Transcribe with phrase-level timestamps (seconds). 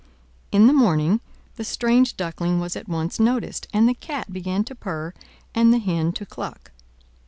[0.51, 1.21] In the morning
[1.57, 5.13] the strange Duckling was at once noticed, and the Cat began to purr
[5.53, 6.71] and the Hen to cluck.